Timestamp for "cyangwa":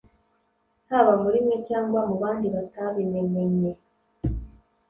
1.67-1.99